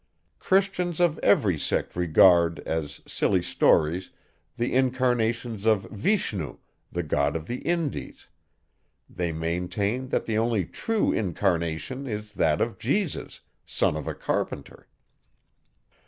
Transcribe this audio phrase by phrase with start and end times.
[0.39, 4.09] Christians of every sect regard, as silly stories,
[4.57, 6.57] the incarnations of Vishnu,
[6.91, 8.27] the God of the Indies;
[9.07, 14.87] they maintain, that the only true incarnation is that of Jesus, son of a carpenter.